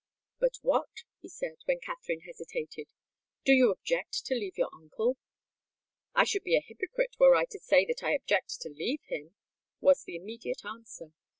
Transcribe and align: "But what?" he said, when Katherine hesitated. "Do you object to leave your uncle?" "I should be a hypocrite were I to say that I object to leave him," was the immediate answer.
"But 0.39 0.55
what?" 0.63 0.89
he 1.19 1.29
said, 1.29 1.57
when 1.65 1.79
Katherine 1.79 2.21
hesitated. 2.21 2.87
"Do 3.45 3.53
you 3.53 3.69
object 3.69 4.25
to 4.25 4.33
leave 4.33 4.57
your 4.57 4.71
uncle?" 4.73 5.15
"I 6.15 6.23
should 6.23 6.41
be 6.43 6.55
a 6.55 6.59
hypocrite 6.59 7.15
were 7.19 7.35
I 7.35 7.45
to 7.45 7.59
say 7.59 7.85
that 7.85 8.01
I 8.03 8.15
object 8.15 8.61
to 8.61 8.69
leave 8.69 9.03
him," 9.03 9.35
was 9.79 10.03
the 10.03 10.15
immediate 10.15 10.65
answer. 10.65 11.13